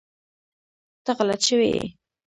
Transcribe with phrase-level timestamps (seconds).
[1.03, 1.85] ته غلط شوی ېي